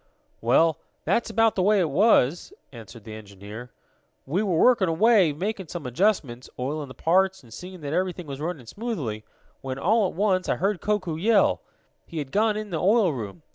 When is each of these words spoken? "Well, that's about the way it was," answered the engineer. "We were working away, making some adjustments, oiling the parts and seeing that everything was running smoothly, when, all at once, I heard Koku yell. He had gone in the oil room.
"Well, 0.41 0.79
that's 1.05 1.29
about 1.29 1.53
the 1.53 1.61
way 1.61 1.79
it 1.79 1.91
was," 1.91 2.53
answered 2.71 3.03
the 3.03 3.13
engineer. 3.13 3.69
"We 4.25 4.41
were 4.41 4.57
working 4.57 4.87
away, 4.87 5.31
making 5.31 5.67
some 5.67 5.85
adjustments, 5.85 6.49
oiling 6.57 6.87
the 6.87 6.95
parts 6.95 7.43
and 7.43 7.53
seeing 7.53 7.81
that 7.81 7.93
everything 7.93 8.25
was 8.25 8.41
running 8.41 8.65
smoothly, 8.65 9.23
when, 9.61 9.77
all 9.77 10.07
at 10.07 10.15
once, 10.15 10.49
I 10.49 10.55
heard 10.55 10.81
Koku 10.81 11.17
yell. 11.17 11.61
He 12.07 12.17
had 12.17 12.31
gone 12.31 12.57
in 12.57 12.71
the 12.71 12.81
oil 12.81 13.13
room. 13.13 13.43